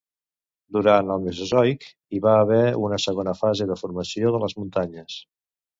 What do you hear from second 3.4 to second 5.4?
fase de formació de les muntanyes.